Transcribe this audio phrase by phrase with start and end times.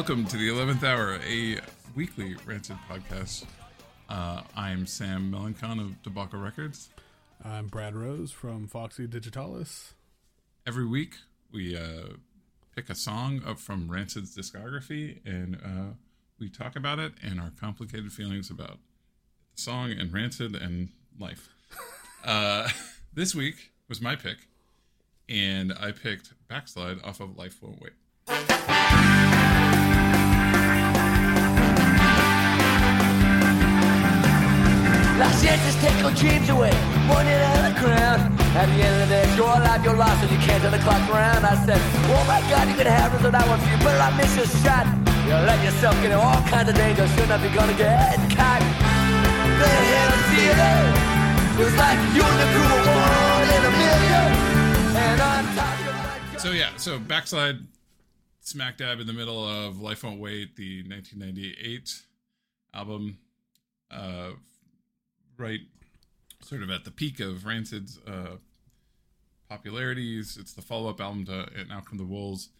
[0.00, 1.58] Welcome to the 11th hour, a
[1.94, 3.44] weekly Rancid podcast.
[4.08, 6.88] Uh, I'm Sam Melancon of Debacle Records.
[7.44, 9.92] I'm Brad Rose from Foxy Digitalis.
[10.66, 11.16] Every week,
[11.52, 12.14] we uh,
[12.74, 15.94] pick a song up from Rancid's discography and uh,
[16.38, 18.78] we talk about it and our complicated feelings about
[19.54, 20.88] the song and Rancid and
[21.18, 21.50] life.
[22.24, 22.70] uh,
[23.12, 24.48] this week was my pick,
[25.28, 28.79] and I picked Backslide off of Life Won't Wait.
[35.20, 36.72] Just take your dreams away,
[37.04, 38.32] money to the ground.
[38.56, 40.72] At the end of the day, it's your life, you're lost, and you can't turn
[40.72, 41.44] the clock around.
[41.44, 41.76] I said,
[42.08, 44.48] Oh my God, you could have this, and I want you, but I miss your
[44.64, 44.88] shot.
[45.28, 48.64] You let yourself get in all kinds of danger, should not be gonna get caught.
[49.60, 50.76] Then hit a theater,
[51.68, 54.28] it's like you and the crew one in a million,
[55.04, 56.40] and I'm talking about.
[56.40, 57.60] So yeah, so Backslide,
[58.40, 62.08] smack dab in the middle of Life Won't Wait, the 1998
[62.72, 63.18] album,
[63.90, 64.30] uh,
[65.40, 65.60] right,
[66.42, 68.36] sort of at the peak of Rancid's uh,
[69.48, 70.36] popularities.
[70.40, 72.50] It's the follow-up album to "And Out Come the Wolves."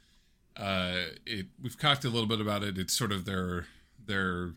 [0.56, 0.94] Uh,
[1.26, 2.78] it we've talked a little bit about it.
[2.78, 3.66] It's sort of their
[4.04, 4.54] their.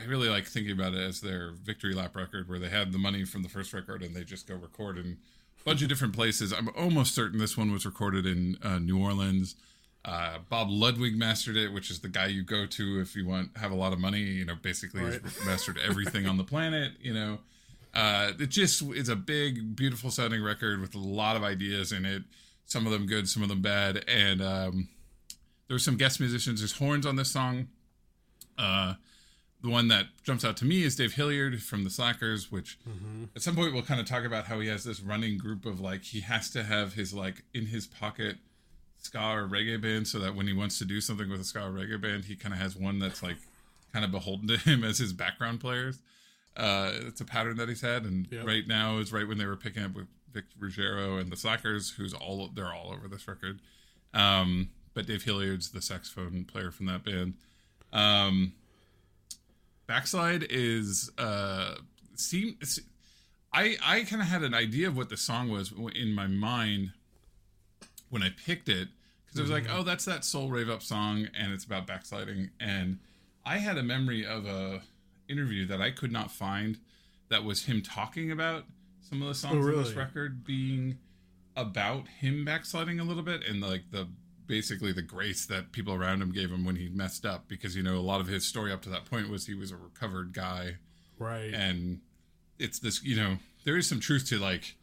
[0.00, 2.98] I really like thinking about it as their victory lap record, where they had the
[2.98, 5.18] money from the first record and they just go record in
[5.60, 6.52] a bunch of different places.
[6.52, 9.54] I'm almost certain this one was recorded in uh, New Orleans.
[10.04, 13.56] Uh, Bob Ludwig mastered it, which is the guy you go to if you want
[13.56, 14.20] have a lot of money.
[14.20, 15.20] You know, basically Right.
[15.22, 16.92] he's mastered everything on the planet.
[17.00, 17.38] You know,
[17.94, 22.04] uh, it just is a big, beautiful sounding record with a lot of ideas in
[22.04, 22.22] it.
[22.66, 24.88] Some of them good, some of them bad, and um,
[25.68, 26.60] there were some guest musicians.
[26.60, 27.68] There's horns on this song.
[28.58, 28.94] Uh,
[29.62, 32.78] the one that jumps out to me is Dave Hillyard from the Slackers, which
[33.34, 35.80] at some point we'll kind of talk about how he has this running group of
[35.80, 38.36] like he has to have his like in his pocket
[39.04, 41.60] ska or reggae band so that when he wants to do something with a ska
[41.66, 43.36] or reggae band, he kind of has one that's like
[43.92, 45.98] kind of beholden to him as his background players.
[46.56, 48.46] Uh, it's a pattern that he's had, and Yep.
[48.46, 51.90] right now is right when they were picking up with Vic Ruggiero and the Slackers,
[51.90, 53.60] who's all they're all over this record.
[54.12, 57.34] Um, but Dave Hillyard's the saxophone player from that band.
[57.92, 58.52] Um,
[59.86, 61.74] Backslide is uh,
[62.14, 62.56] seem.
[63.52, 66.92] I I kind of had an idea of what the song was in my mind
[68.14, 68.88] when I picked it
[69.26, 69.80] because it was like, mm-hmm.
[69.80, 72.50] oh, that's that soul rave up song, and it's about backsliding.
[72.60, 73.00] And
[73.44, 74.82] I had a memory of a
[75.28, 76.78] interview that I could not find
[77.28, 78.64] that was him talking about
[79.00, 80.98] some of the songs Oh, of this record being
[81.56, 84.06] about him backsliding a little bit and like the
[84.46, 87.82] basically the grace that people around him gave him when he messed up because you
[87.82, 90.32] know a lot of his story up to that point was he was a recovered
[90.32, 90.76] guy
[91.18, 91.52] Right.
[91.54, 92.00] and
[92.58, 94.74] it's this you know there is some truth to like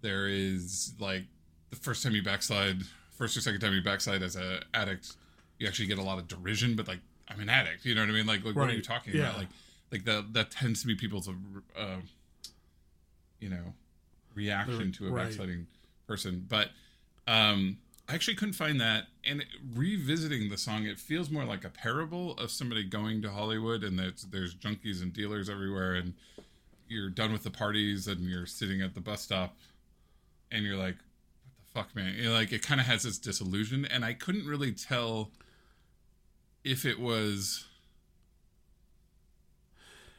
[0.00, 1.24] there is like
[1.70, 5.16] the first time you backslide first or second time you backslide as a addict
[5.58, 8.10] you actually get a lot of derision but like i'm an addict you know what
[8.10, 9.24] i mean like, like what are you talking Yeah.
[9.28, 9.48] about like
[9.92, 11.28] like that that tends to be people's
[11.76, 11.96] uh,
[13.40, 13.74] you know
[14.34, 15.24] reaction to a Right.
[15.26, 15.66] backsliding
[16.06, 16.70] person but
[17.26, 17.78] um
[18.10, 19.04] I actually couldn't find that.
[19.22, 23.84] And revisiting the song, it feels more like a parable of somebody going to Hollywood
[23.84, 26.14] and there's, there's junkies and dealers everywhere, and
[26.88, 29.58] you're done with the parties and you're sitting at the bus stop
[30.50, 30.96] and you're like,
[31.78, 32.14] fuck, man?
[32.16, 33.84] You're like, it kind of has this disillusion.
[33.84, 35.30] And I couldn't really tell
[36.64, 37.64] if it was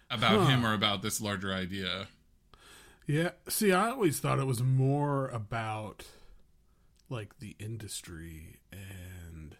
[0.10, 0.46] about Huh.
[0.48, 2.08] him or about this larger idea.
[3.06, 3.32] Yeah.
[3.48, 6.06] See, I always thought it was more about
[7.10, 9.56] like the industry and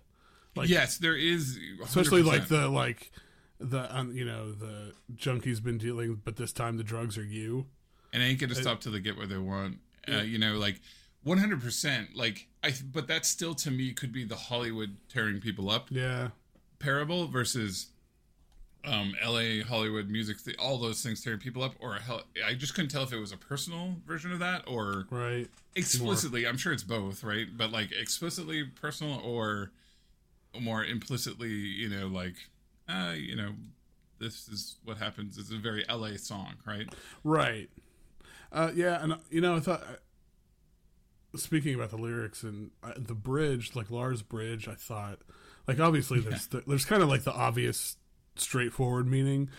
[0.56, 1.58] like yes, there is.
[1.84, 3.12] especially like the like
[3.60, 7.66] the um, you know the junkies been dealing, but this time the drugs are you.
[8.14, 9.80] and they ain't gonna stop till they get what they want.
[10.08, 10.80] Uh, you know, like
[11.24, 12.16] one hundred percent.
[12.16, 16.30] Like I, but that still to me could be the Hollywood tearing people up Yeah.
[16.80, 17.88] parable versus
[18.86, 19.62] um L.A.
[19.62, 20.42] Hollywood music.
[20.44, 23.12] th- All those things tearing people up, or a hell, I just couldn't tell if
[23.12, 25.48] it was a personal version of that or Right.
[25.76, 26.48] explicitly.
[26.48, 27.48] I'm sure it's both, right?
[27.56, 29.72] But like explicitly personal or
[30.60, 32.36] more implicitly, you know, like
[32.88, 33.52] uh, you know,
[34.20, 35.38] this is what happens.
[35.38, 36.18] It's a very L.A.
[36.18, 36.88] song, right?
[37.24, 37.70] Right.
[38.52, 39.84] Uh, yeah, and you know, I thought.
[41.36, 45.20] Speaking about the lyrics and uh, the bridge, like Lars' bridge, I thought,
[45.68, 47.98] like obviously there's the, there's kind of like the obvious,
[48.36, 49.50] straightforward meaning,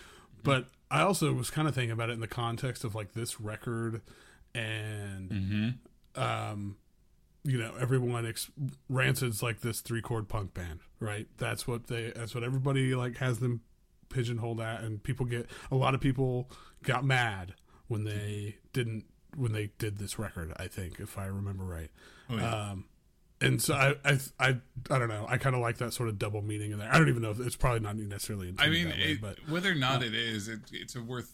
[0.42, 3.40] but I also was kind of thinking about it in the context of like this
[3.40, 4.02] record,
[4.54, 5.30] and
[6.16, 6.76] um,
[7.44, 8.50] you know, everyone ex-
[8.88, 11.28] Rancid's like this three chord punk band, right?
[11.38, 12.12] That's what they.
[12.14, 13.60] That's what everybody like has them
[14.08, 16.50] pigeonholed at, and people get a lot of people
[16.82, 17.54] got mad
[17.86, 19.04] when they didn't
[19.36, 20.52] when they did this record.
[20.56, 21.90] I think, if I remember right.
[22.28, 22.70] Oh, yeah.
[22.70, 22.84] Um,
[23.40, 24.48] and so I, I, I,
[24.90, 25.24] I don't know.
[25.28, 26.92] I kind of like that sort of double meaning in there.
[26.92, 28.54] I don't even know if it's probably not necessarily.
[28.58, 31.32] I mean, way, it, but whether or not it is, it, it's a worth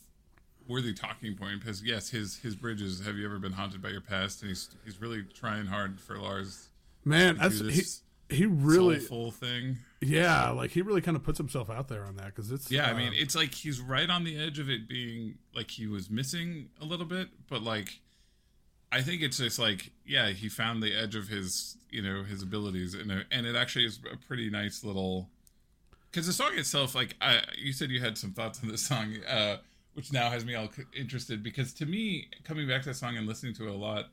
[0.69, 3.04] worthy talking point because yes, his his bridges.
[3.04, 4.43] Have you ever been haunted by your past?
[4.43, 6.69] And he's he's really trying hard for Lars.
[7.04, 9.78] man, that's he, he really, full thing.
[10.00, 12.88] Yeah, like he really kind of puts himself out there on that because it's Yeah,
[12.88, 15.87] I uh, mean, it's like he's right on the edge of it being like he
[15.87, 18.00] was missing a little bit, but like
[18.93, 22.43] I think it's just like yeah, he found the edge of his you know his
[22.43, 25.31] abilities, and and it actually is a pretty nice little
[26.10, 29.16] because the song itself, like I, you said, you had some thoughts on this song,
[29.28, 29.56] uh,
[29.94, 33.26] which now has me all interested because to me, coming back to that song and
[33.26, 34.06] listening to it a lot,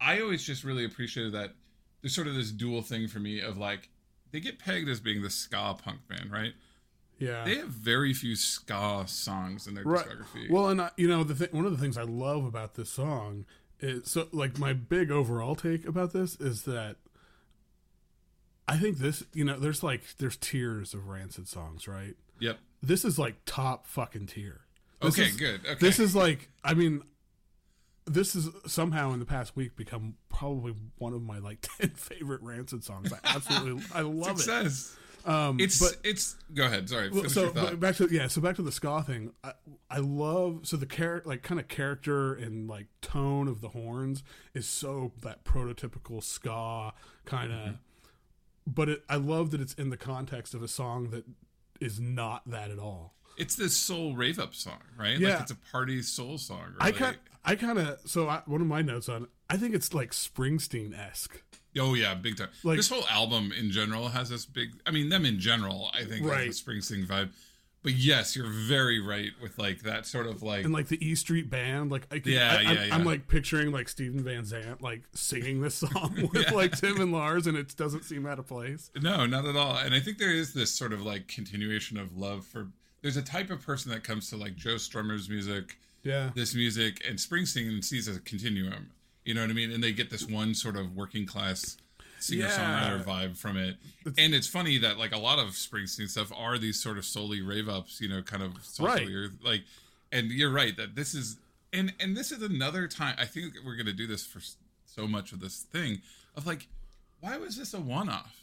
[0.00, 1.54] I always just really appreciated that
[2.00, 3.88] there's sort of this dual thing for me of like
[4.32, 6.54] they get pegged as being the ska punk band, right?
[7.18, 10.04] yeah, They have very few ska songs in their right.
[10.04, 10.50] discography.
[10.50, 12.90] Well, and I, you know the th- one of the things I love about this
[12.90, 13.44] song
[13.80, 16.96] is so like my big overall take about this is that
[18.68, 22.14] I think this you know there's like there's tiers of rancid songs, right?
[22.40, 22.58] yep.
[22.82, 24.62] This is like top fucking tier.
[25.00, 25.60] This Okay, is- good.
[25.64, 25.74] Okay.
[25.80, 27.02] This is like, I mean,
[28.06, 32.42] this has somehow in the past week become probably one of my like ten favorite
[32.42, 33.12] Rancid songs.
[33.12, 34.92] I absolutely, I love success.
[34.94, 34.98] it.
[35.24, 36.34] Um, It's but it's.
[36.52, 36.88] Go ahead.
[36.88, 37.08] Sorry.
[37.28, 37.54] so your thought.
[37.54, 39.32] but back to yeah, so back to the ska thing.
[39.44, 39.52] I,
[39.88, 44.24] I love so the character like kind of character and like tone of the horns
[44.52, 46.92] is so that prototypical ska
[47.24, 47.58] kind of.
[47.58, 47.72] Mm-hmm.
[48.66, 51.24] But it, I love that it's in the context of a song that
[51.80, 53.14] is not that at all.
[53.42, 55.18] It's this soul rave up song, right?
[55.18, 55.30] Yeah.
[55.34, 56.74] Like it's a party soul song.
[56.80, 59.92] I kind I kind of so I, one of my notes on I think it's
[59.92, 61.42] like Springsteen esque.
[61.78, 62.48] Oh yeah, big time.
[62.64, 64.70] Like- this whole album in general has this big.
[64.86, 66.46] I mean, them in general, I think, Right.
[66.46, 67.30] has a Springsteen vibe.
[67.82, 70.64] But yes, you're very right with like that sort of like.
[70.64, 72.94] And like the E Street Band, like I can, Yeah, I, I'm, yeah, yeah.
[72.94, 77.10] I'm like picturing like Steven Van Zandt like singing this song with like Tim and
[77.10, 78.90] Lars, and it doesn't seem out of place.
[79.00, 79.76] No, not at all.
[79.78, 82.68] And I think there is this sort of like continuation of love for.
[83.02, 87.04] There's a type of person that comes to like Joe Strummer's music, Yeah, this music,
[87.08, 88.90] and Springsteen sees as a continuum.
[89.24, 89.70] You know what I mean?
[89.72, 91.76] And they get this one sort of working class
[92.20, 93.76] singer songwriter vibe from it.
[94.16, 97.40] and it's funny that like a lot of Springsteen stuff are these sort of solely
[97.42, 99.08] rave ups, you know, kind of Right.
[99.08, 99.62] or like.
[100.12, 101.38] And you're right that this is
[101.72, 103.14] and and this is another time.
[103.18, 104.40] I think we're gonna do this for
[104.86, 106.02] so much of this thing
[106.36, 106.68] of like,
[107.20, 108.36] why was this a one off?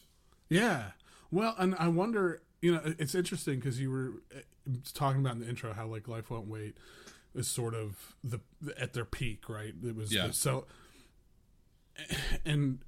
[0.49, 0.91] yeah.
[1.31, 4.39] Well, and I wonder, you know, it's interesting because you were uh,
[4.93, 6.75] talking about in the intro how like Life Won't Wait
[7.35, 8.39] is sort of the
[8.77, 9.73] at their peak, right?
[9.85, 10.31] It was Yeah.
[10.31, 10.65] so,
[12.45, 12.79] and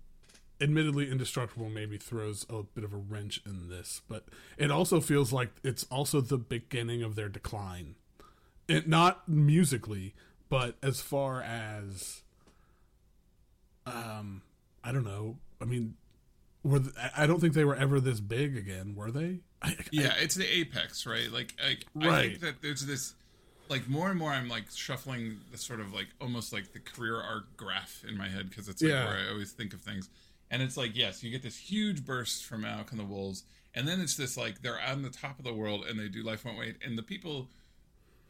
[0.60, 4.26] admittedly indestructible maybe throws a bit of a wrench in this but
[4.60, 7.96] it also feels like it's also the beginning of their decline
[8.68, 10.14] it not musically
[10.50, 12.22] but as far as
[13.88, 14.44] um
[14.84, 15.96] i don't know i mean
[16.64, 20.14] were th- i don't think they were ever this big again were they I, Yeah,
[20.20, 21.32] it's the apex, right?
[21.32, 23.14] Like, I, I think that there's this,
[23.70, 27.20] like, more and more I'm like shuffling the sort of like almost like the career
[27.22, 29.06] arc graph in my head because it's like Yeah.
[29.06, 30.10] where I always think of things.
[30.50, 33.44] And it's like, yes, you get this huge burst from Alec and the Wolves,
[33.74, 36.24] and then it's this like they're on the top of the world and they do
[36.24, 37.48] Life Won't Wait, and the people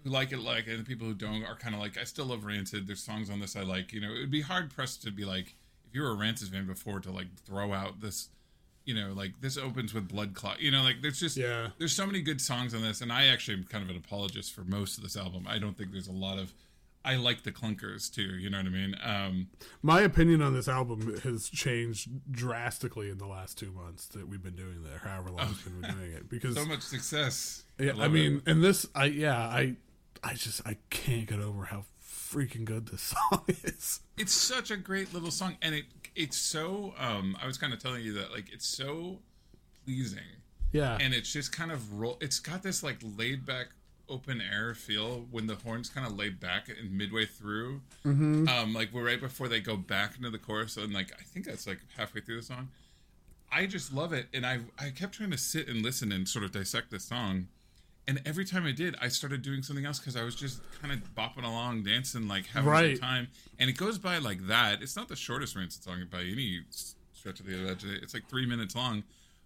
[0.03, 2.25] who like it like and the people who don't are kind of like, I still
[2.25, 2.85] love Rancid.
[2.87, 3.91] There's songs on this I like.
[3.93, 5.55] You know, it would be hard pressed to be like,
[5.87, 8.29] if you were a Rancid fan before, to like throw out this.
[8.91, 10.59] You know, like this opens with blood clot.
[10.59, 11.69] You know, like there's just Yeah.
[11.77, 14.53] there's so many good songs on this, and I actually am kind of an apologist
[14.53, 15.45] for most of this album.
[15.47, 16.53] I don't think there's a lot of.
[17.05, 18.21] I like the clunkers too.
[18.37, 18.95] You know what I mean?
[19.01, 19.47] Um,
[19.81, 24.43] my opinion on this album has changed drastically in the last two months that we've
[24.43, 27.63] been doing that however long we've been doing it because so much success.
[27.79, 28.51] Yeah, I, love mean, it.
[28.51, 29.77] and this, I yeah, I,
[30.23, 34.01] I just I can't get over how freaking good this song is.
[34.17, 36.93] it's such a great little song, and it it's so.
[36.97, 39.19] Um, I was kind of telling you that like it's so
[39.85, 40.19] pleasing,
[40.71, 42.17] Yeah, and it's just kind of roll.
[42.21, 43.67] It's got this like laid back
[44.09, 48.45] open air feel when the horns kind of lay back and midway through Mm-hmm.
[48.49, 51.45] um like we're right before they go back into the chorus and like i think
[51.45, 52.67] that's like halfway through the song
[53.53, 56.43] i just love it and i i kept trying to sit and listen and sort
[56.43, 57.47] of dissect this song
[58.07, 60.91] and every time i did i started doing something else because i was just kind
[60.93, 62.93] of bopping along dancing like having a Right.
[62.95, 63.27] good time.
[63.59, 64.81] And it goes by like that.
[64.81, 66.61] It's not the shortest rancid song by any
[67.13, 67.99] stretch of the imagination.
[68.03, 69.03] It's like three minutes long.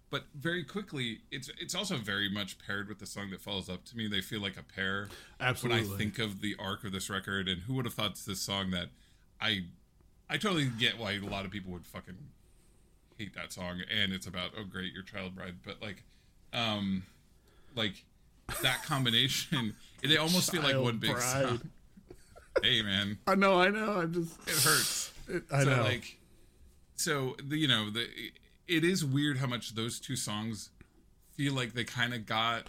[0.08, 3.84] But very quickly it's it's also very much paired with the song that follows up
[3.86, 4.08] to me.
[4.08, 5.08] They feel like a pair.
[5.40, 5.82] Absolutely.
[5.82, 8.24] when i think of the arc of this record and who would have thought it's
[8.24, 8.88] this song that
[9.40, 9.64] i
[10.30, 12.16] i totally get why a lot of people would fucking
[13.18, 13.82] hate that song.
[13.94, 15.56] And it's about oh great your child bride.
[15.64, 16.04] But like
[16.54, 17.02] um
[17.74, 18.04] like
[18.62, 21.60] that combination they almost feel like one big song
[22.62, 24.00] hey man I know, I know.
[24.00, 25.82] I'm just, it hurts it, I so know.
[25.82, 26.16] like
[26.94, 28.06] so the you know the
[28.68, 30.70] it is weird how much those two songs
[31.36, 32.66] feel like they kind of got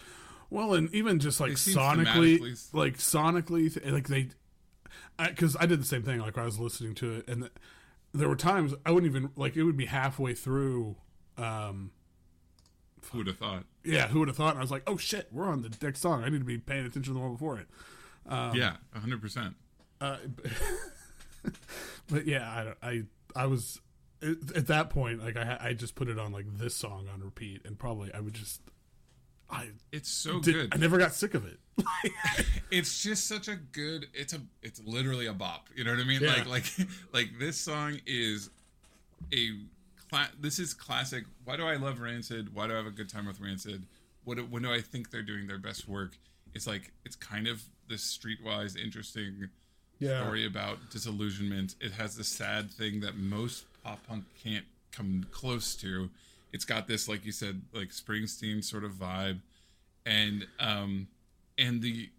[0.50, 2.40] Well, and even just like sonically,
[2.72, 4.28] like sonically, like they,
[5.18, 6.20] because I, did the same thing.
[6.20, 7.52] Like I was listening to it, and th-
[8.14, 10.96] there were times I wouldn't even like it would be halfway through.
[11.36, 11.90] Um,
[13.10, 14.50] who would have thought yeah, who would have thought?
[14.50, 16.22] And I was like, oh shit, we're on the next song.
[16.24, 17.66] I need to be paying attention to the one before it.
[18.26, 19.54] Um, yeah 100%
[20.00, 20.16] Uh,
[22.10, 23.02] but yeah, I I
[23.34, 23.80] I was
[24.22, 27.20] at at that point like I I just put it on like this song on
[27.22, 28.60] repeat, and probably I would just
[29.50, 31.58] I it's so did, good I never got sick of it.
[32.70, 36.04] it's just such a good it's a it's literally a bop you know what i
[36.04, 36.30] mean Yeah.
[36.34, 36.64] like like
[37.12, 38.50] like this song is
[39.32, 39.50] a
[40.10, 42.54] cla- this is classic why do i love rancid?
[42.54, 43.84] Why do i have a good time with rancid?
[44.24, 46.16] What when do i think they're doing their best work?
[46.54, 49.48] It's like it's kind of this streetwise interesting
[49.98, 50.22] Yeah.
[50.22, 51.74] story about disillusionment.
[51.80, 56.10] It has the sad thing that most pop punk can't come close to.
[56.52, 59.40] It's got this like you said like springsteen sort of vibe.
[60.06, 61.08] And um
[61.58, 62.10] and the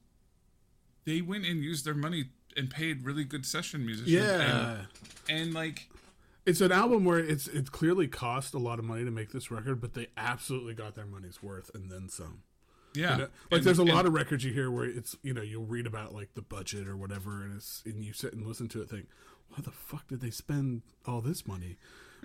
[1.06, 2.26] they went and used their money
[2.58, 4.12] and paid really good session musicians.
[4.12, 4.78] Yeah.
[5.30, 5.90] and, and like
[6.46, 9.52] It's an album where it's it clearly cost a lot of money to make this
[9.52, 12.44] record, but they absolutely got their money's worth and then some.
[12.96, 13.18] yeah?
[13.18, 15.66] Like And- there's a and- lot of records you hear where it's you know you'll
[15.66, 18.82] read about like the budget or whatever, and it's and you sit and listen to
[18.82, 19.08] it, think,
[19.50, 21.78] why the fuck did they spend all this money?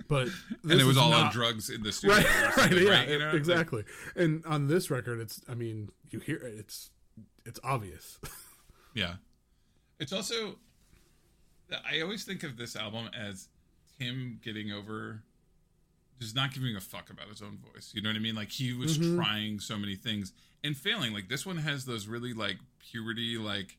[0.08, 0.28] But
[0.62, 3.26] and it was all on drugs in the studio right, right, yeah, right, you know?
[3.26, 3.84] Like, exactly.
[4.16, 6.90] and on this record, it's I mean you hear it, it's
[7.44, 8.18] it's obvious.
[8.94, 9.14] yeah
[9.98, 10.56] it's also
[11.90, 13.48] i always think of this album as
[13.98, 15.22] him getting over
[16.20, 18.50] just not giving a fuck about his own voice you know what i mean like
[18.50, 19.16] he was Mm-hmm.
[19.16, 20.32] trying so many things
[20.62, 23.76] and failing like this one has those really like puberty like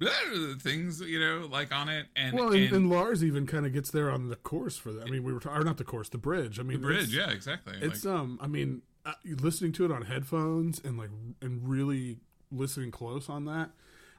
[0.60, 3.72] things you know like on it and well, and, and- and Lars even kind of
[3.72, 5.06] gets there on the course for that.
[5.06, 6.58] I mean, we were ta- or not the course, the bridge.
[6.58, 9.92] I mean, the bridge yeah exactly It's like, um, I mean, uh, listening to it
[9.92, 12.18] on headphones and like and really
[12.50, 13.70] listening close on that.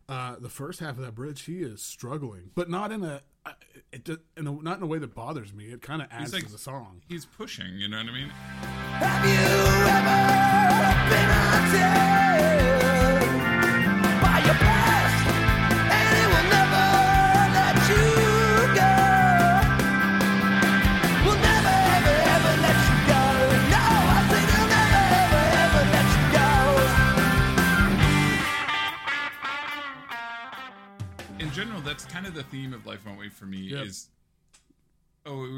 [0.08, 3.52] Uh, the first half of that bridge, he is struggling, but not in a, uh,
[3.92, 5.66] it, do- in a not in a way that bothers me.
[5.66, 7.02] It kind of adds like- to the song.
[7.08, 8.32] he's pushing you know what i mean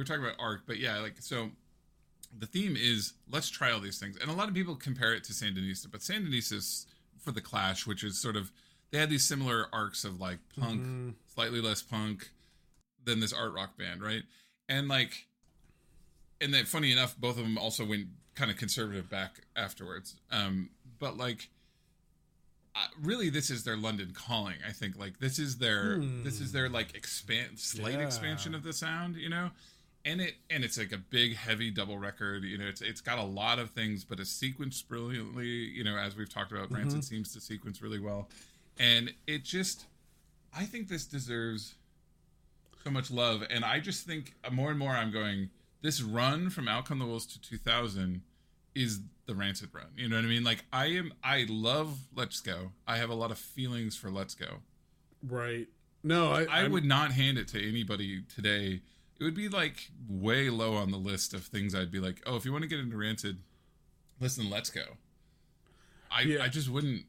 [0.05, 1.50] talking about arc but yeah like so
[2.38, 4.17] the theme is let's try all these things.
[4.21, 6.85] And a lot of people compare it to sandinista but sandinista
[7.19, 8.51] for the clash which is sort of
[8.91, 12.29] they had these similar arcs of like punk slightly less punk
[13.03, 14.24] than this art rock band right?
[14.69, 15.27] And like
[16.41, 20.15] and then funny enough both of them also went kind of conservative back afterwards.
[20.31, 20.69] Um
[21.00, 21.50] but like
[22.75, 24.97] uh, really this is their london calling i think.
[25.00, 28.00] Like this is their this is their like expand slight Yeah.
[28.05, 29.51] expansion of the sound you know
[30.05, 33.17] and it and it's like a big heavy double record you know it's it's got
[33.17, 36.71] a lot of things but it's sequenced brilliantly you know as we've talked about.
[36.71, 38.29] Rancid seems to sequence really well.
[38.77, 39.85] And it just
[40.55, 41.75] i think this deserves
[42.83, 43.43] so much love.
[43.50, 45.50] And i just think uh, more and more i'm going
[45.81, 48.21] this run from out come the wolves to 2000
[48.75, 49.88] is the rancid run.
[49.97, 50.43] You know what i mean?
[50.43, 52.71] Like i am i love let's go.
[52.88, 54.59] I have a lot of feelings for let's go.
[55.27, 55.67] Right?
[56.03, 58.81] No, I, i would not hand it to anybody today
[59.19, 62.36] it would be like way low on the list of things i'd be like oh
[62.36, 63.38] if you want to get into rancid
[64.19, 64.84] listen let's go
[66.12, 66.43] i Yeah.
[66.43, 67.05] i just wouldn't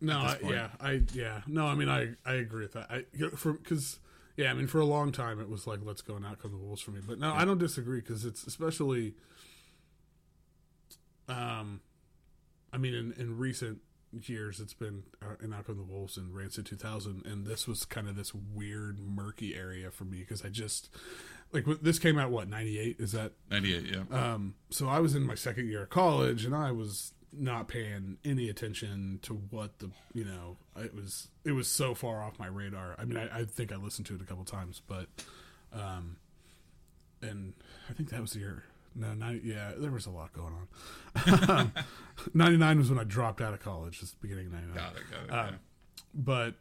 [0.00, 2.88] No, I, yeah, I yeah, no, I mean, I I agree with that.
[2.90, 3.04] I
[3.36, 3.98] for because
[4.36, 6.52] yeah, I mean, for a long time it was like let's go and out come
[6.52, 9.14] the wolves for me, but no, I don't disagree because it's especially,
[11.28, 11.80] um,
[12.72, 13.78] I mean, in in recent
[14.12, 17.84] years it's been uh, in out come the wolves and Rancid 2000, and this was
[17.84, 20.90] kind of this weird murky area for me because I just
[21.52, 25.24] like this came out what 98 is that 98 yeah um, so I was in
[25.24, 29.90] my second year of college, and I was not paying any attention to what the
[30.14, 31.28] you know it was.
[31.44, 32.96] It was so far off my radar.
[32.98, 35.06] I mean, I, I think I listened to it a couple times, but
[35.72, 36.16] um,
[37.22, 37.54] and
[37.88, 38.64] I think that was the year.
[38.98, 40.52] No, not, yeah, there was a lot going
[41.48, 41.72] on.
[42.34, 44.00] Ninety nine was when I dropped out of college.
[44.00, 45.56] Just beginning of ninety nine got it got it Uh, yeah.
[46.14, 46.54] but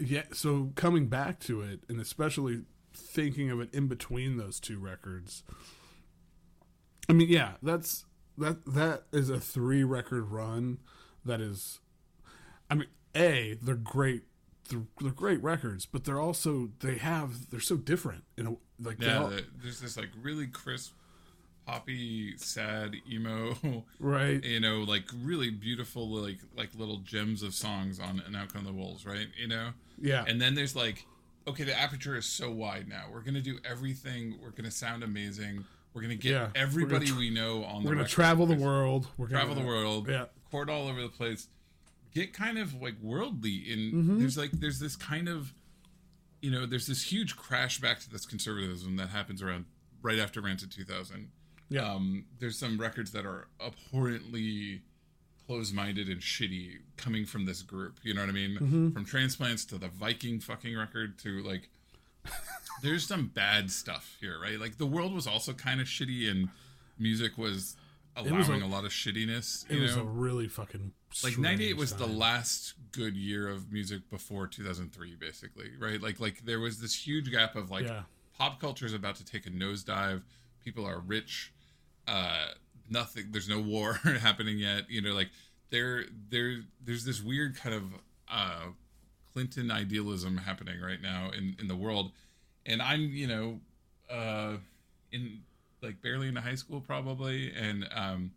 [0.00, 2.62] yeah so coming back to it and especially
[2.94, 5.42] thinking of it in between those two records
[7.08, 8.04] i mean yeah that's
[8.36, 10.78] that that is a three record run
[11.24, 11.80] that is
[12.70, 12.86] i mean
[13.16, 14.22] a they're great
[14.70, 18.22] they're, they're great records, but they're also they have they're so different.
[18.36, 20.92] You know, like Yeah, all- there's this like really crisp,
[21.72, 24.42] poppy, sad emo, right.
[24.42, 28.64] you know, like really beautiful, like like little gems of songs on "And Out Come
[28.64, 29.28] the Wolves," right?
[29.38, 29.70] You know,
[30.00, 31.04] Yeah, and then there's like,
[31.46, 33.04] okay, the aperture is so wide now.
[33.12, 34.38] We're gonna do everything.
[34.42, 35.64] We're gonna sound amazing.
[35.92, 38.10] We're gonna get Yeah, everybody gonna tr- we know on the we're gonna record.
[38.14, 39.08] travel the world.
[39.18, 41.48] We're gonna travel the world, Yeah, record all over the place,
[42.14, 43.70] get kind of like worldly.
[43.70, 44.18] In Mm-hmm.
[44.20, 45.52] there's like there's this kind of,
[46.40, 49.66] you know, there's this huge crash back to this conservatism that happens around
[50.00, 51.28] right after Rancid 2000.
[51.70, 54.82] Yeah, Um, there's some records that are abhorrently
[55.46, 57.98] close-minded and shitty coming from this group.
[58.02, 58.54] You know what I mean?
[58.56, 58.90] Mm-hmm.
[58.90, 61.68] From transplants to the Viking fucking record to like.
[62.82, 64.60] There's some bad stuff here, right?
[64.60, 66.48] Like the world was also kind of shitty, and
[66.98, 67.76] music was
[68.16, 69.64] allowing a- a, lot of shittiness.
[69.70, 74.10] it was a really fucking like strange 98 was the last good year of music
[74.10, 78.02] before 2003 basically right like like there was this huge gap of like Yeah.
[78.36, 80.22] pop culture is about to take a nosedive
[80.64, 81.52] people are rich
[82.08, 82.46] uh
[82.90, 85.28] nothing there's no war happening yet you know like
[85.70, 87.82] there there there's this weird kind of
[88.32, 88.62] uh
[89.32, 92.10] clinton idealism happening right now in in the world
[92.66, 93.60] and i'm you know
[94.10, 94.56] uh
[95.12, 95.40] in
[95.82, 98.30] like barely into high school probably and um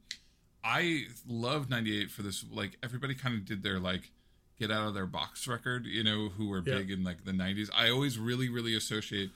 [0.64, 4.12] I love 98 for this like everybody kind of did their like
[4.60, 6.76] get out of their box record, you know, who were Yeah.
[6.78, 7.70] big in like the 90s.
[7.76, 9.32] I always really really associate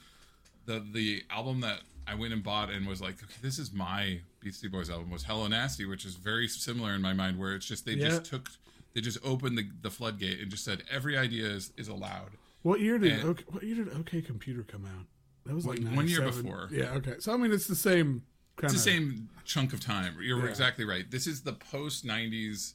[0.66, 4.20] the the album that I went and bought and was like, okay, this is my
[4.40, 7.66] Beastie Boys album was Hello Nasty, which is very similar in my mind where it's
[7.66, 8.08] just they Yeah.
[8.08, 8.48] just took
[8.94, 12.30] they just opened the, the floodgate and just said every idea is, is allowed.
[12.62, 15.04] What year did and- OK, what year did OK Computer come out?
[15.44, 16.68] That was like One- one year before.
[16.72, 17.16] Yeah, okay.
[17.18, 18.22] So I mean, it's the same
[18.56, 20.16] kind It's of the same chunk of time.
[20.20, 20.48] You're Yeah.
[20.50, 21.10] exactly right.
[21.10, 22.72] This is the post '90s,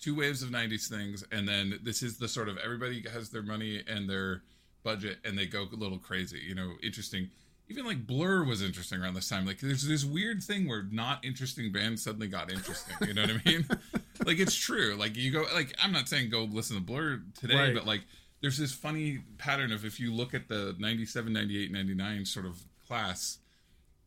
[0.00, 3.42] two waves of '90s things, and then this is the sort of everybody has their
[3.42, 4.42] money and their
[4.82, 6.38] budget, and they go a little crazy.
[6.40, 7.30] You know, interesting.
[7.72, 9.46] Even like Blur was interesting around this time.
[9.46, 12.94] Like, there's this weird thing where not interesting bands suddenly got interesting.
[13.06, 13.66] You know what I mean?
[14.26, 14.94] like, it's true.
[14.98, 15.44] Like, you go.
[15.54, 17.74] Like, I'm not saying go listen to Blur today, Right.
[17.74, 18.02] but like,
[18.42, 22.62] there's this funny pattern of if you look at the 97, 98, 99 sort of
[22.86, 23.38] class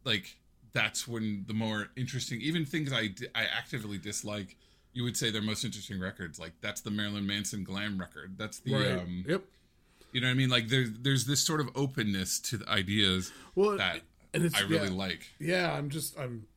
[0.03, 0.37] like
[0.73, 4.57] that's when the more interesting even things I, I actively dislike
[4.93, 8.59] you would say they're most interesting records like that's the marilyn manson glam record that's
[8.59, 8.91] the right.
[8.99, 9.41] um yep.
[10.15, 13.31] You know what i mean like there's there's this sort of openness to the ideas
[13.53, 14.01] Well, that
[14.33, 14.93] and it's i really yeah.
[14.93, 16.47] like Yeah, I'm just I'm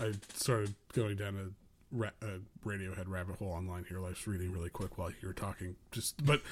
[0.00, 3.98] I started going down a, ra- a Radiohead rabbit hole online here.
[3.98, 6.42] I was reading really quick while you were talking, just but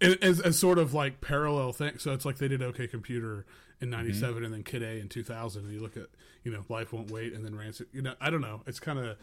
[0.00, 1.98] as as sort of like parallel thing.
[1.98, 3.46] So it's like they did OK Computer
[3.80, 4.44] in '97 Mm-hmm.
[4.44, 5.64] and then Kid A in 2000.
[5.64, 6.06] And you look at
[6.42, 7.86] you know Life Won't Wait and then Rancid.
[7.92, 8.62] You know I don't know.
[8.66, 9.16] It's kind of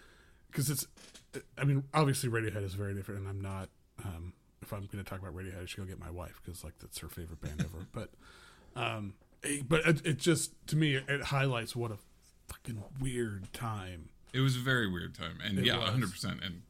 [0.49, 0.87] because it's
[1.57, 3.67] I mean obviously Radiohead is very different, and I'm not.
[4.03, 4.31] Um,
[4.71, 6.77] if I'm going to talk about Radiohead, I should go get my wife because like
[6.79, 7.85] that's her favorite band ever.
[7.93, 8.09] But
[8.75, 11.97] um, eh, but it, it just to me it, highlights what a
[12.47, 14.09] fucking weird time.
[14.33, 16.61] it was a very weird time and It yeah 100% and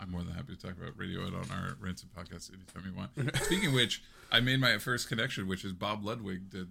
[0.00, 3.10] i'm more than happy to talk about radiohead on our rancid podcast anytime you want
[3.44, 6.68] speaking of which i made my first connection which is bob ludwig did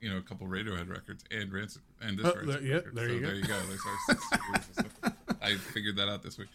[0.00, 3.08] you know a couple radiohead records and rancid and this Oh, rancid there- yeah, there
[3.08, 3.26] so you go.
[3.28, 5.12] there you go There's our six degrees of stuff.
[5.42, 6.48] i figured that out this week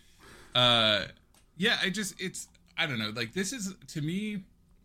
[0.53, 1.05] uh
[1.57, 4.43] yeah i just it's i don't know like this is to me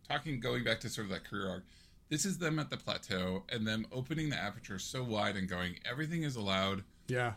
[0.09, 1.65] talking going back to sort of that career arc
[2.09, 5.77] this is them at the plateau and them opening the aperture so wide and going
[5.89, 7.33] everything is allowed Yeah,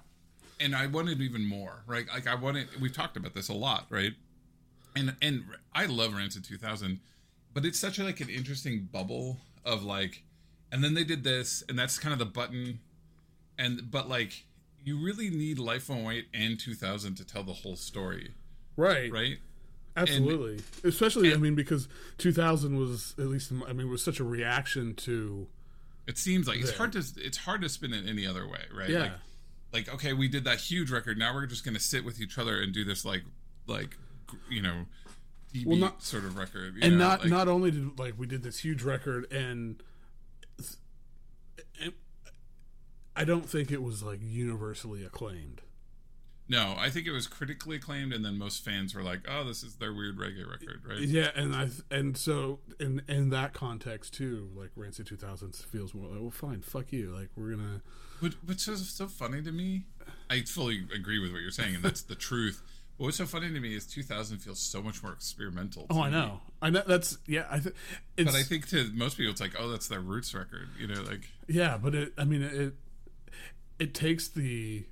[0.60, 2.06] and I wanted even more, right?
[2.08, 2.68] Like I wanted.
[2.80, 4.13] We've talked about this a lot, right?
[4.96, 7.00] And and I love Rancid 2000,
[7.54, 10.24] but it's such a, like an interesting bubble of like,
[10.72, 12.80] and then they did this, and that's kind of the button,
[13.58, 14.46] and but like
[14.84, 18.34] you really need Life Won't Wait and 2000 to tell the whole story,
[18.78, 19.38] right, right?
[19.95, 20.60] Absolutely.
[20.84, 25.47] Especially, I mean, because 2000 was at least, I mean, was such a reaction to
[26.08, 28.89] It seems like it's hard to it's hard to spin it any other way, right?
[28.89, 28.99] Yeah.
[28.99, 29.12] Like,
[29.88, 31.17] like okay, we did that huge record.
[31.17, 33.23] Now we're just gonna sit with each other and do this like
[33.67, 33.97] like
[34.49, 34.86] you know,
[35.53, 38.25] DB Well, not- sort of record, and know, not like- not only did like we
[38.27, 39.82] did this huge record and,
[41.82, 41.93] and
[43.15, 45.62] I don't think it was like universally acclaimed.
[46.54, 49.63] No, I think it was critically acclaimed, and then most fans were like, "Oh, this
[49.63, 51.00] is their weird reggae record," right?
[51.00, 56.10] Yeah, and I and so in in that context too, like Rancid 2000 feels more
[56.10, 57.10] like, well, fine, fuck you.
[57.16, 57.82] Like we're gonna
[58.20, 59.86] What, what's so, so funny to me?
[60.30, 62.62] I fully agree with what you're saying, and that's the truth.
[62.98, 65.88] But what's so funny to me is 2000 feels so much more experimental.
[65.89, 66.12] Oh, to Oh, I me.
[66.12, 66.42] know.
[66.62, 66.84] I know.
[66.86, 67.48] That's yeah.
[67.50, 67.76] I think.
[68.18, 71.02] But I think to most people, it's like, "Oh, that's their roots record," you know,
[71.02, 72.13] like yeah, but it.
[72.18, 72.74] I mean, it.
[73.80, 74.86] It takes the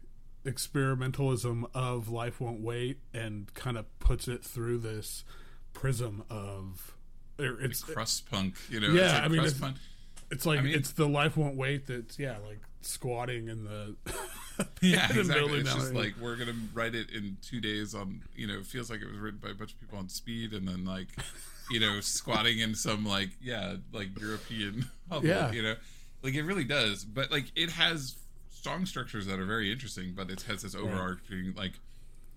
[0.45, 5.23] experimentalism of life won't wait and kind of puts it through this
[5.73, 6.95] prism of
[7.39, 8.89] er, or it's crust punk, you know.
[8.89, 9.77] Yeah, like I mean, crust it's- punk.
[10.31, 11.87] it's like I mean- it's the life won't wait.
[11.87, 13.95] That's yeah, like squatting in the
[14.81, 15.59] Yeah, in the exactly.
[15.59, 18.21] It's just like we're gonna write it in two days on.
[18.35, 20.53] You know, it feels like it was written by a bunch of people on speed,
[20.53, 21.07] and then like,
[21.71, 24.85] you know, squatting in some like yeah, like European.
[25.21, 25.51] Yeah.
[25.51, 25.75] You know,
[26.23, 27.03] like it really does.
[27.03, 28.15] But like it has
[28.61, 31.73] song structures that are very interesting, but it has this overarching like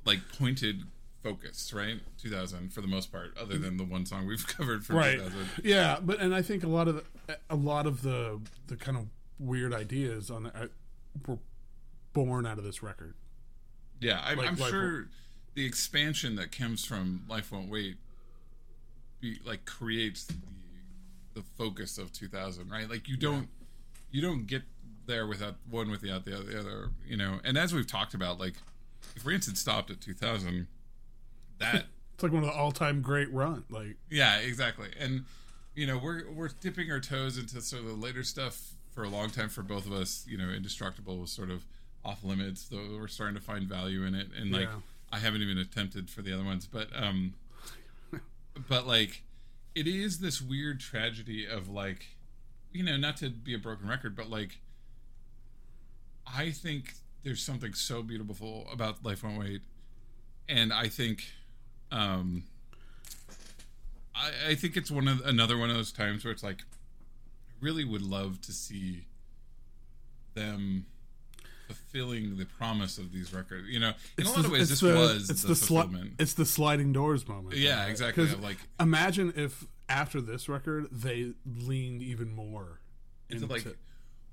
[0.04, 0.82] like pointed
[1.22, 2.00] focus, right?
[2.18, 5.38] 2000 for the most part, other than the one song we've covered for right 2000.
[5.64, 8.96] yeah but and i think a lot of the, a lot of the the kind
[8.98, 9.06] of
[9.38, 10.66] weird ideas on the, uh,
[11.26, 11.38] were
[12.12, 13.14] born out of this record
[14.00, 15.06] Yeah, I'm, Like I'm sure
[15.54, 17.96] the expansion that comes from Life Won't Wait,
[19.20, 20.34] be, like creates the
[21.34, 22.88] the focus of 2000, right?
[22.88, 23.48] Like you don't
[24.12, 24.62] you don't get
[25.06, 27.40] there without one without the other, the other, you know.
[27.44, 28.54] And as we've talked about, like
[29.16, 30.66] if Rancid stopped at 2000,
[31.58, 34.88] that it's like one of the all-time great run like yeah, exactly.
[34.98, 35.24] And
[35.74, 39.08] you know, we're we're dipping our toes into sort of the later stuff for a
[39.08, 40.24] long time for both of us.
[40.28, 41.64] You know, Indestructible was sort of
[42.04, 44.28] off limits, though we're starting to find value in it.
[44.38, 44.80] And like, Yeah.
[45.10, 47.34] I haven't even attempted for the other ones, but um,
[48.68, 49.22] but like,
[49.74, 52.06] it is this weird tragedy of like,
[52.72, 54.58] you know, not to be a broken record, but like,
[56.26, 59.62] I think there's something so beautiful about Life Won't Wait,
[60.48, 61.24] and I think,
[61.90, 62.44] um,
[64.14, 67.52] I, I think it's one of another one of those times where it's like, I
[67.60, 69.04] really would love to see
[70.34, 70.86] them
[71.66, 73.68] fulfilling the promise of these records.
[73.68, 76.12] You know, in a lot the- of ways, this the- was it's the, the, sli-
[76.18, 77.90] it's the sliding doors moment Yeah, right?
[77.90, 78.26] exactly.
[78.36, 82.80] like- imagine if after this record they leaned even more
[83.30, 83.76] into into like,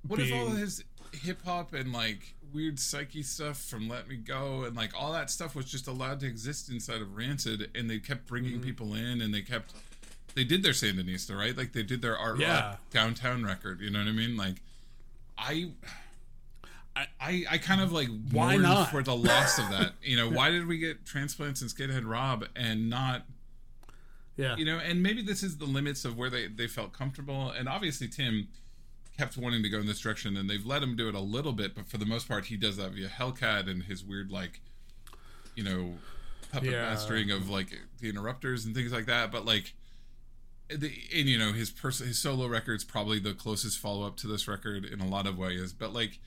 [0.08, 4.64] what if all his hip hop and like weird psyche stuff from Let Me Go
[4.66, 8.00] and like all that stuff was just allowed to exist inside of Rancid, and they
[8.00, 8.62] kept bringing Mm-hmm.
[8.64, 9.74] people in, and they kept.
[10.36, 11.56] They did their Sandinista, right?
[11.58, 12.76] Like they did their art Yeah.
[12.92, 13.82] downtown record.
[13.82, 14.38] You know what I mean?
[14.38, 14.62] Like,
[15.38, 15.72] I,
[16.96, 18.92] I, I kind of like Why not?
[18.92, 19.94] for the loss of that.
[20.02, 23.26] You know, why did we get transplants and Skinhead Rob and not
[24.38, 27.52] yeah you know and maybe this is the limits of where they they felt comfortable
[27.52, 28.48] and obviously tim
[29.22, 31.54] kept wanting to go in this direction and they've let him do it a little
[31.54, 34.62] bit but for the most part he does that via hellcat and his weird like
[35.56, 35.94] you know
[36.52, 36.82] puppet Yeah.
[36.90, 37.68] mastering of like
[38.00, 39.32] the interrupters and things like that.
[39.32, 39.74] But like
[40.70, 44.48] the, and you know his person his solo record's probably the closest follow-up to this
[44.48, 45.72] record in a lot of ways.
[45.74, 46.20] But like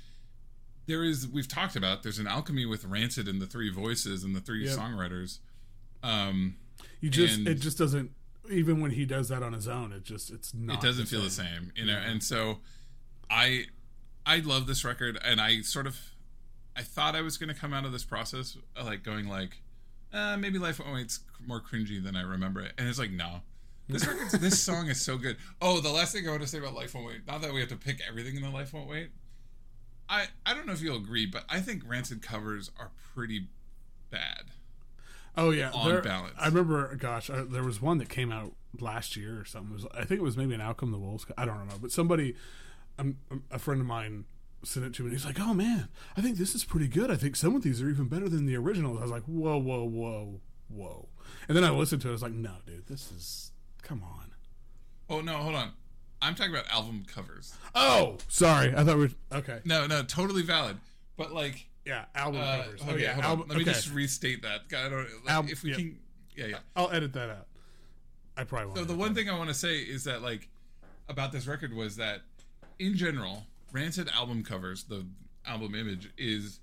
[0.87, 4.35] there is we've talked about there's an alchemy with rancid and the three voices and
[4.37, 4.79] the three Yep.
[4.79, 5.39] songwriters.
[6.03, 6.57] Um
[7.01, 8.11] you just it just doesn't
[8.51, 11.23] even when he does that on his own it just it's not it doesn't feel
[11.23, 11.73] the same.
[11.77, 12.59] you know and so
[13.35, 13.65] i
[14.25, 15.99] i love this record and i sort of
[16.77, 19.61] i thought i was going to come out of this process uh, like going like
[20.13, 23.41] uh, maybe life won't wait's more cringy than i remember it and it's like no
[23.89, 26.59] this record this song is so good oh the last thing i want to say
[26.59, 28.89] about life won't wait not that we have to pick everything in the life won't
[28.89, 29.11] wait
[30.09, 33.49] i i don't know if you'll agree but i think rancid covers are pretty
[34.11, 34.45] bad
[35.37, 36.35] Oh yeah, on there- balance.
[36.39, 36.95] I remember.
[36.95, 39.73] Gosh, I, there was one that came out last year or something.
[39.73, 41.27] It was, I think it was maybe an Outcome the Wolves.
[41.37, 42.37] I don't know, but somebody,
[42.99, 43.17] um,
[43.51, 44.25] a friend of mine,
[44.63, 45.09] sent it to me.
[45.09, 47.11] and He's like, "Oh man, I think this is pretty good.
[47.11, 49.59] I think some of these are even better than the originals." I was like, "Whoa,
[49.59, 51.09] whoa, whoa, whoa!"
[51.49, 52.11] And then I listened to it.
[52.11, 53.51] I was like, "No, dude, this is
[53.83, 54.31] come on."
[55.11, 55.71] oh no hold on
[56.23, 58.75] i'm talking about album covers Oh, sorry.
[58.75, 59.03] I thought we.
[59.03, 59.61] were Okay.
[59.67, 60.79] no no totally valid
[61.19, 62.81] but like Yeah, album Uh, covers.
[62.81, 63.47] okay, oh yeah, album.
[63.49, 63.73] Let me okay.
[63.75, 64.63] just restate that.
[64.75, 65.77] I don't, like, Al- if we yeah.
[65.77, 65.99] can,
[66.35, 66.57] yeah, yeah.
[66.75, 67.49] I'll edit that out.
[68.39, 68.79] I probably won't.
[68.79, 70.49] So the one thing I want to say is that like
[71.11, 72.23] about this record was that
[72.79, 75.07] in general, Rancid album covers, the
[75.47, 76.61] album image is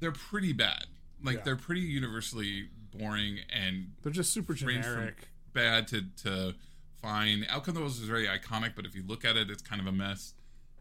[0.00, 0.84] they're pretty bad.
[1.22, 1.42] Like Yeah.
[1.44, 3.92] they're pretty universally boring and.
[4.02, 5.28] They're just super generic.
[5.52, 6.54] bad to to
[7.02, 7.46] fine.
[7.48, 9.80] Outcome of the Wolves is very iconic, but if you look at it, it's kind
[9.80, 10.34] of a mess.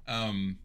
[0.08, 0.58] Um,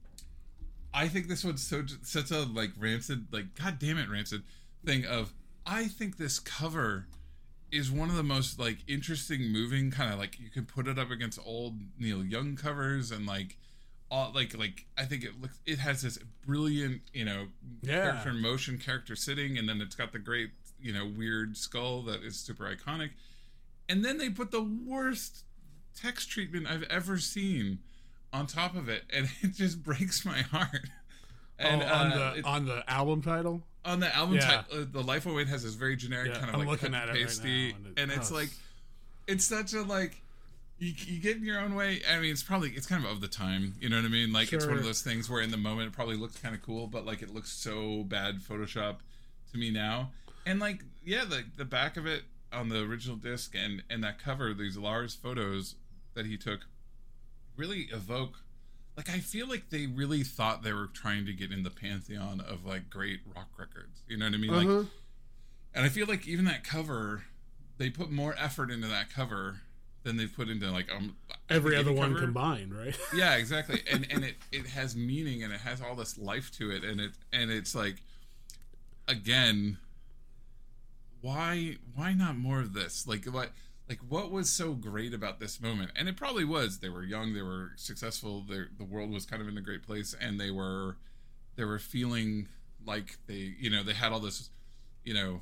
[0.92, 4.42] I think this one's so such a like rancid, like god damn it, rancid
[4.84, 5.32] thing of.
[5.66, 7.06] I think this cover
[7.74, 10.98] is one of the most like interesting, moving kind of like you can put it
[10.98, 13.56] up against old Neil Young covers and like
[14.10, 17.46] all like like I think it looks it has this brilliant you know
[17.82, 18.02] Yeah.
[18.02, 22.02] character in motion, character sitting, and then it's got the great you know weird skull
[22.02, 23.10] that is super iconic,
[23.88, 25.44] and then they put the worst
[25.96, 27.78] text treatment I've ever seen
[28.32, 30.88] on top of it, and it just breaks my heart.
[31.58, 33.62] And oh, on uh, the on the album title.
[33.84, 34.62] On the album Yeah.
[34.70, 36.68] ti- uh, the Life Won't Wait has this very generic Yeah, kind of I'm like
[36.68, 38.50] looking at and it right pasty, now, and and, it's oh, like
[39.26, 40.20] it's such a like
[40.78, 42.00] you, you get in your own way.
[42.10, 43.74] I mean, it's probably it's kind of of the time.
[43.80, 44.32] You know what I mean?
[44.32, 46.62] Like it's one of those things where in the moment it probably looks kind of
[46.62, 48.96] cool, but like it looks so bad Photoshop
[49.52, 50.10] to me now.
[50.46, 54.18] And like yeah, the the back of it, on the original disc and and that
[54.18, 55.74] cover, these Lars photos
[56.14, 56.60] that he took,
[57.56, 58.40] really evoke.
[58.96, 62.40] Like I feel like they really thought they were trying to get in the pantheon
[62.40, 64.02] of like great rock records.
[64.08, 64.50] You know what I mean?
[64.52, 64.84] Like, Uh-huh.
[65.74, 67.24] and I feel like even that cover,
[67.78, 69.60] they put more effort into that cover
[70.04, 71.16] than they've put into like um
[71.50, 72.24] Every other one cover.
[72.26, 72.94] combined, right?
[73.16, 76.70] yeah exactly and and it it has meaning and it has all this life to
[76.70, 77.96] it and it and it's like
[79.08, 79.78] again
[81.20, 83.50] why why not more of this like what
[83.88, 87.34] like what was so great about this moment and it probably was they were young
[87.34, 90.96] they were successful the world was kind of in a great place and they were
[91.56, 92.48] they were feeling
[92.86, 94.50] like they you know they had all this
[95.04, 95.40] you know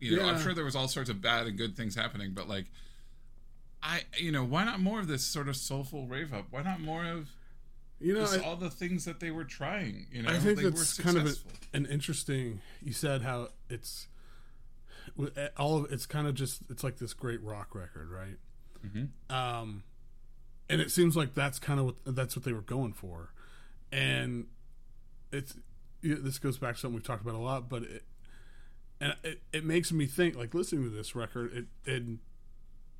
[0.00, 2.48] you know i'm sure there was all sorts of bad and good things happening but
[2.48, 2.66] like
[3.82, 6.80] i you know why not more of this sort of soulful rave up why not
[6.80, 7.28] more of
[8.00, 10.58] You know, just I, all the things that they were trying you know I think
[10.58, 11.68] they that's kind of a, successful.
[11.74, 12.60] an interesting.
[12.82, 14.08] You said how it's
[15.56, 18.36] all of it's kind of just it's like this great rock record, right?
[18.86, 19.08] Mhm.
[19.34, 19.82] Um,
[20.68, 23.32] and it seems like that's kind of what that's what they were going for,
[23.92, 24.46] and
[25.32, 25.54] it's
[26.02, 28.04] yeah, this goes back to something we've talked about a lot, but it
[29.00, 32.18] and it, it makes me think like listening to this record it and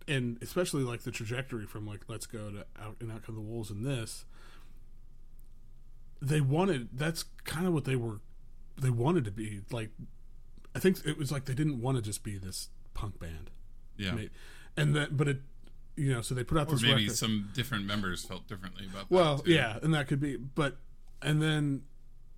[0.09, 3.41] and especially like the trajectory from like let's go to out and out come the
[3.41, 4.25] wolves and this
[6.23, 8.21] they wanted that's kind of what they were
[8.79, 9.91] they wanted to be like
[10.75, 13.51] i think it was like they didn't want to just be this punk band.
[13.97, 14.13] Yeah.
[14.13, 14.31] May-
[14.77, 15.39] and that but it
[15.97, 17.17] you know so they put out or this maybe record.
[17.17, 20.77] some different members felt differently about well yeah and that could be but
[21.21, 21.83] and then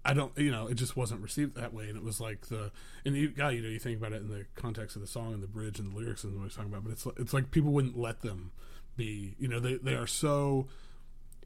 [0.05, 2.73] i don't you know it just wasn't received that way and it was like the
[3.05, 5.33] and you god you know you think about it in the context of the song
[5.35, 7.51] and the bridge and the lyrics and what he's talking about but it's it's like
[7.51, 8.51] people wouldn't let them
[8.97, 10.67] be you know they they are so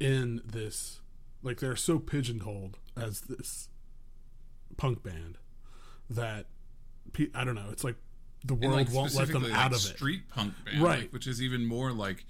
[0.01, 1.01] in this
[1.43, 3.69] like they're so pigeonholed as this
[4.77, 5.37] punk band
[6.09, 6.47] that
[7.35, 7.97] i don't know it's like
[8.45, 11.01] the world like, won't let them out like, of it street punk band Right.
[11.01, 12.25] like, which is even more like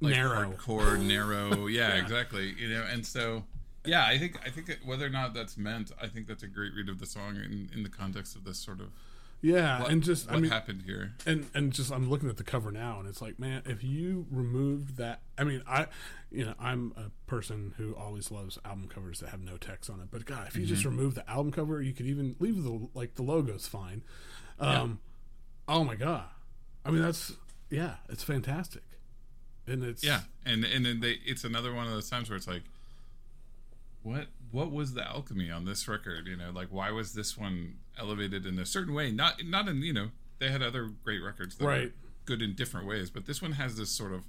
[0.00, 0.52] like Narrow.
[0.52, 3.44] hardcore narrow yeah, exactly you know and so
[3.84, 6.72] yeah i think i think whether or not that's meant i think that's a great
[6.74, 8.88] read of the song in, in the context of this sort of
[9.42, 12.36] yeah what, and just what i mean happened here and and just I'm looking at
[12.36, 15.86] the cover now, and it's like, man, if you removed that, I mean, I,
[16.30, 20.00] you know, I'm a person who always loves album covers that have no text on
[20.00, 20.08] it.
[20.10, 20.96] But God, if you just Mm-hmm.
[20.96, 24.02] remove the album cover, you could even leave the like the logo's fine.
[24.58, 25.00] Um,
[25.68, 26.24] oh my God,
[26.84, 27.32] I mean that's
[27.68, 28.82] yeah, it's fantastic,
[29.66, 32.46] and it's yeah and and then they it's another one of those times where it's
[32.48, 32.62] like
[34.02, 37.74] what what was the alchemy on this record you know like why was this one
[37.98, 41.56] elevated in a certain way not not in you know they had other great records
[41.56, 41.92] that were Right.
[42.24, 44.24] good in different ways but this one has this sort of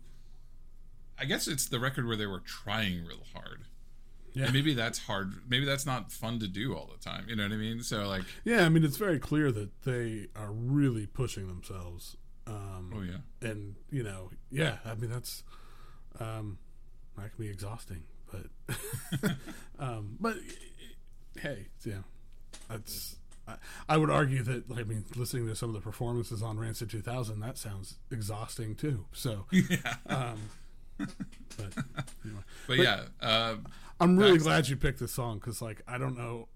[1.19, 3.65] i guess it's the record where they were trying real hard
[4.33, 4.45] Yeah.
[4.45, 7.43] and maybe that's hard maybe that's not fun to do all the time you know
[7.43, 8.65] what i mean so like yeah.
[8.65, 12.17] I mean, it's very clear that they are really pushing themselves.
[12.47, 15.43] Um, oh yeah and you know yeah i mean that's
[16.19, 16.57] um
[17.15, 18.03] that can be exhausting
[18.33, 19.31] but
[19.79, 20.35] um but
[21.39, 22.01] hey yeah
[22.69, 23.15] that's
[23.47, 23.55] I,
[23.89, 27.39] I would argue that i mean listening to some of the performances on rancid 2000
[27.39, 29.95] that sounds exhausting too so yeah.
[30.07, 30.37] um
[30.97, 31.73] but
[32.23, 33.55] anyway but yeah uh
[33.99, 36.47] i'm really glad you picked this song because like i don't know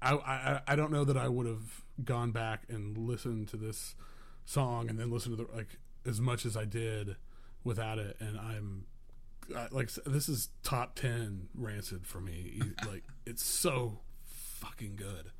[0.00, 3.94] I, I i don't know that i would have gone back and listened to this
[4.44, 7.16] song and then listened to the like as much as i did
[7.64, 8.86] without it and i'm
[9.70, 15.30] Like this is top 10 rancid for me like it's so fucking good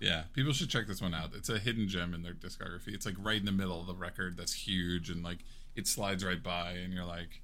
[0.00, 1.30] Yeah, people should check this one out.
[1.34, 2.88] It's a hidden gem in their discography.
[2.88, 5.38] It's like right in the middle of the record that's huge and like
[5.76, 7.40] it slides right by and you're like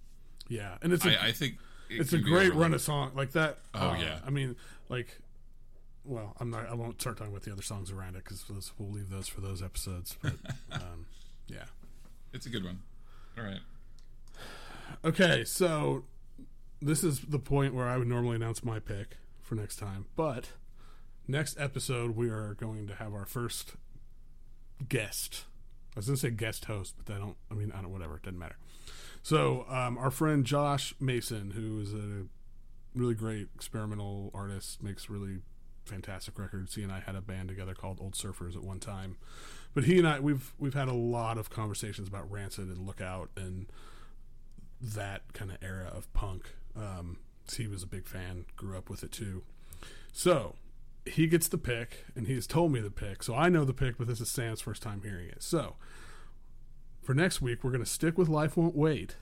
[0.49, 1.55] yeah and it's a, I, I think
[1.89, 4.19] it it's a great run of song like that Oh, uh, yeah.
[4.27, 4.57] i mean
[4.91, 5.19] like
[6.05, 8.45] well i'm not i won't start talking about the other songs around it because
[8.79, 10.33] we'll leave those for those episodes but
[10.73, 11.07] um
[11.49, 11.65] yeah
[12.35, 12.81] It's a good one.
[13.39, 13.61] All right.
[15.05, 16.05] Okay, so
[16.81, 20.51] this is the point where I would normally announce my pick for next time, but
[21.27, 23.75] next episode we are going to have our first
[24.89, 25.45] guest.
[25.95, 27.37] I was to say guest host, but I don't.
[27.51, 27.93] I mean, I don't.
[27.93, 28.57] Whatever, it doesn't matter.
[29.23, 32.27] So, um, our friend Josh Mason, who is a
[32.95, 35.39] really great experimental artist, makes really
[35.85, 36.75] fantastic records.
[36.75, 39.17] He and I had a band together called Old Surfers at one time,
[39.75, 43.31] but he and I we've we've had a lot of conversations about Rancid and Lookout
[43.37, 43.67] and
[44.81, 46.51] that kind of era of punk.
[46.77, 47.19] Um,
[47.57, 49.43] he was a big fan, grew up with it too.
[50.13, 50.57] So
[51.07, 53.23] he gets the pick, and he has told me the pick.
[53.23, 55.43] So I know the pick, but this is Sam's first time hearing it.
[55.43, 55.77] So
[57.03, 59.17] for next week, we're going to stick with Life Won't Wait,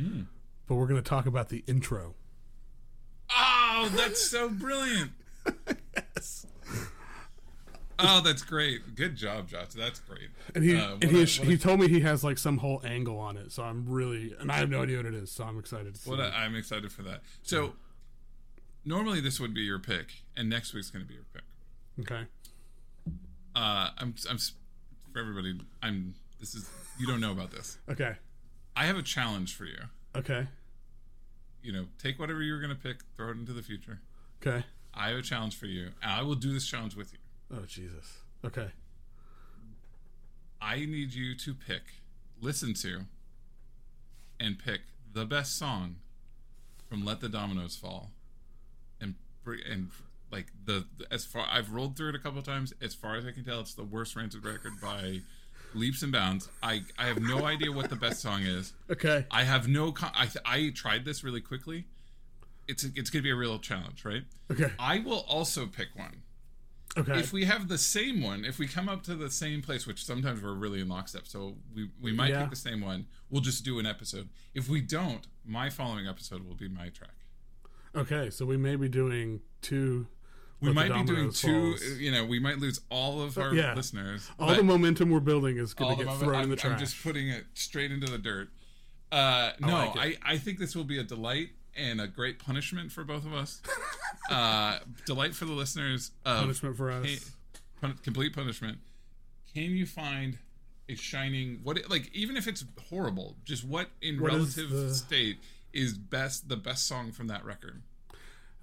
[0.00, 0.26] Mm.
[0.66, 2.14] but we're going to talk about the intro.
[3.30, 5.12] Oh, that's so brilliant.
[7.98, 8.94] Oh, that's great.
[8.94, 9.68] Good job, Josh.
[9.74, 10.28] That's great.
[10.54, 12.82] And he Uh, and he a- he a- told me he has like some whole
[12.84, 15.44] angle on it, so I'm really and I have no idea what it is, so
[15.44, 16.10] I'm excited to see.
[16.10, 17.22] What a, I'm excited for that.
[17.42, 17.74] So,
[18.84, 21.42] normally this would be your pick, and next week's going to be your pick.
[22.00, 22.26] okay.
[23.54, 24.36] Uh, I'm, I'm
[25.12, 25.58] for everybody.
[25.82, 26.14] I'm.
[26.38, 27.78] This is you don't know about this.
[27.88, 28.16] Okay.
[28.76, 29.78] I have a challenge for you.
[30.14, 30.46] Okay.
[31.62, 34.00] You know, take whatever you're going to pick, throw it into the future.
[34.46, 34.64] Okay.
[34.92, 35.86] I have a challenge for you.
[36.02, 37.18] and I will do this challenge with you.
[37.52, 38.20] Oh Jesus.
[38.44, 38.68] Okay.
[40.60, 41.82] I need you to pick,
[42.40, 43.02] listen to,
[44.40, 44.80] and pick
[45.12, 45.96] the best song
[46.88, 48.10] from "Let the Dominoes Fall,"
[49.00, 49.14] and
[49.46, 49.90] and
[50.32, 52.72] like the as far I've rolled through it a couple of times.
[52.80, 55.20] As far as I can tell, it's the worst rancid record by
[55.74, 56.48] leaps and bounds.
[56.62, 58.72] I I have no idea what the best song is.
[58.90, 59.26] Okay.
[59.30, 59.92] I have no.
[59.92, 61.86] Con- I I tried this really quickly.
[62.66, 64.24] It's it's gonna be a real challenge, right?
[64.50, 64.72] Okay.
[64.78, 66.22] I will also pick one
[66.98, 67.18] Okay.
[67.18, 70.04] if we have the same one, if we come up to the same place, which
[70.04, 72.42] sometimes we're really in lockstep, so we we might Yeah.
[72.42, 73.06] pick the same one.
[73.30, 74.28] We'll just do an episode.
[74.54, 77.10] If we don't, my following episode will be my track.
[77.94, 78.30] okay.
[78.30, 80.06] So we may be doing two.
[80.60, 81.76] We might be doing two.
[81.76, 81.98] Falls.
[81.98, 83.74] You know, we might lose all of our Yeah.
[83.74, 84.30] listeners.
[84.38, 86.72] All the momentum we're building is going to get thrown in the trash.
[86.72, 88.48] I'm just putting it straight into the dirt.
[89.12, 90.16] Uh, no, like I.
[90.22, 93.60] I think this will be a delight and a great punishment for both of us.
[94.30, 96.10] uh, delight for the listeners.
[96.24, 97.06] Punishment for us.
[97.06, 97.18] Hey,
[97.80, 98.78] pun- complete punishment.
[99.54, 100.38] Can you find
[100.88, 104.70] a shining what it, like even if it's horrible, just what in What is relative
[104.70, 105.38] the- state
[105.72, 107.82] is best the best song from that record?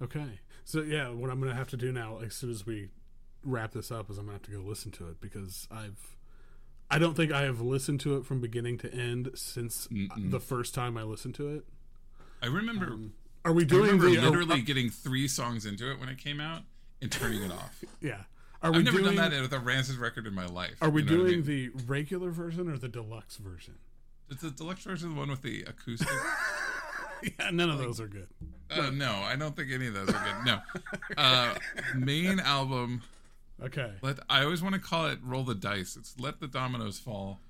[0.02, 0.40] Okay.
[0.64, 2.88] So yeah, what I'm gonna have to do now, as soon as we
[3.44, 6.16] wrap this up, is I'm gonna have to go listen to it because I've,
[6.90, 10.74] I don't think I have listened to it from beginning to end since the first
[10.74, 11.64] time I listened to it.
[12.42, 12.96] I remember
[13.44, 14.18] Are we I doing remember the?
[14.18, 16.62] are- literally getting three songs into it when it came out
[17.00, 17.82] and turning it off.
[18.00, 18.22] yeah.
[18.62, 19.16] Are we I've never doing?
[19.16, 20.74] done that with a Rancid record in my life.
[20.80, 21.72] are we You know what I doing mean?
[21.74, 23.74] the regular version or the deluxe version?
[24.30, 26.08] Is the deluxe version the one with the acoustic?
[27.38, 28.28] Yeah, none of those are good.
[28.70, 30.44] uh, no, I don't think any of those are good.
[30.44, 30.58] No,
[31.16, 31.54] uh,
[31.96, 33.00] main album.
[33.62, 33.92] Okay.
[34.02, 37.40] Let I always want to call it "Roll the Dice." It's "Let the Dominoes Fall."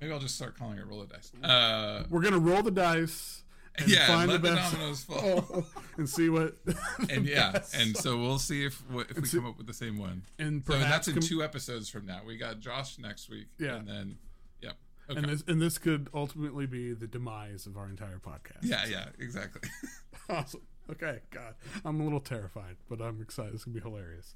[0.00, 3.44] Maybe I'll just start calling it "Roll the Dice." Uh, We're gonna roll the dice
[3.78, 5.66] and yeah, find let the best dominoes fall.
[5.96, 6.56] and see what.
[7.10, 9.74] and yeah, and so we'll see if what, if we see- come up with the
[9.74, 10.22] same one.
[10.38, 12.20] and So that's in com- two episodes from now.
[12.26, 13.46] We got Josh next week.
[13.58, 13.76] Yeah.
[13.76, 14.18] and then
[14.62, 14.70] yeah,
[15.10, 15.18] okay.
[15.18, 18.58] and this and this could ultimately be the demise of our entire podcast.
[18.62, 19.68] yeah, yeah, exactly.
[20.28, 20.62] Awesome.
[20.90, 23.54] Okay, God, I'm a little terrified, but I'm excited.
[23.54, 24.34] It's gonna be hilarious.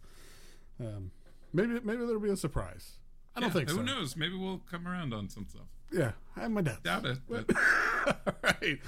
[0.78, 1.10] Um,
[1.52, 2.98] maybe maybe there'll be a surprise.
[3.34, 3.80] I don't think Who so.
[3.80, 4.16] Who knows?
[4.16, 5.66] Maybe we'll come around on some stuff.
[5.92, 6.80] Yeah, I have my doubts.
[6.82, 7.18] Doubt it.
[7.28, 8.29] But
[8.62, 8.78] right.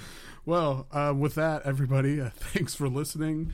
[0.45, 3.53] Well, uh, with that, everybody, uh, thanks for listening.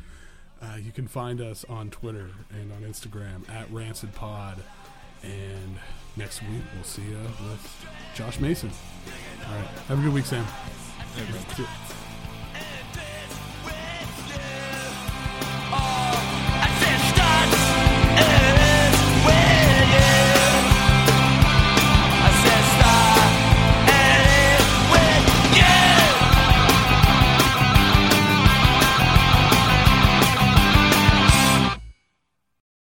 [0.60, 4.62] Uh, you can find us on Twitter and on Instagram at Rancid Pod.
[5.22, 5.76] And
[6.16, 8.70] next week, we'll see you with Josh Mason.
[9.48, 9.66] All right.
[9.88, 10.46] Have a good week, Sam.